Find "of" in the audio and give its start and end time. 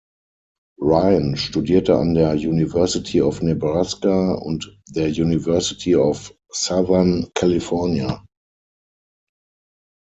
3.21-3.43, 5.95-6.33